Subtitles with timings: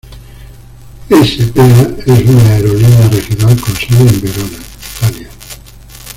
[1.09, 4.57] S.p.A es una aerolínea regional con sede en Verona,
[4.97, 5.29] Italia.